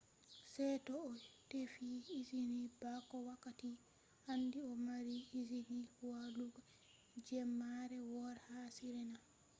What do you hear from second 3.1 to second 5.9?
wakkati. handi a mari izini